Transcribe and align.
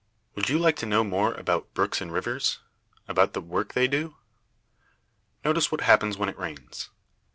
Would 0.33 0.49
you 0.49 0.57
like 0.57 0.77
to 0.77 0.87
know 0.87 1.03
more 1.03 1.35
about 1.35 1.75
brooks 1.75 2.01
and 2.01 2.11
rivers 2.11 2.57
about 3.07 3.33
the 3.33 3.39
work 3.39 3.73
they 3.75 3.87
do? 3.87 4.15
Notice 5.45 5.71
what 5.71 5.81
happens 5.81 6.17
when 6.17 6.27
it 6.27 6.39
rains. 6.39 6.89